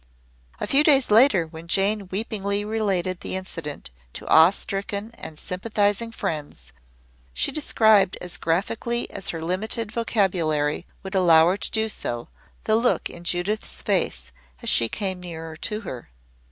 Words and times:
A 0.59 0.65
few 0.65 0.83
days 0.83 1.11
later, 1.11 1.45
when 1.45 1.67
Jane 1.67 2.07
weepingly 2.07 2.65
related 2.65 3.19
the 3.19 3.35
incident 3.35 3.91
to 4.13 4.27
awe 4.27 4.49
stricken 4.49 5.11
and 5.13 5.37
sympathizing 5.37 6.11
friends, 6.11 6.73
she 7.35 7.51
described 7.51 8.17
as 8.19 8.37
graphically 8.37 9.07
as 9.11 9.29
her 9.29 9.43
limited 9.43 9.91
vocabulary 9.91 10.87
would 11.03 11.13
allow 11.13 11.49
her 11.49 11.57
to 11.57 11.69
do 11.69 11.87
so, 11.87 12.29
the 12.63 12.75
look 12.75 13.11
in 13.11 13.23
Judith's 13.23 13.83
face 13.83 14.31
as 14.63 14.69
she 14.69 14.89
came 14.89 15.19
nearer 15.19 15.55
to 15.57 15.81
her. 15.81 16.09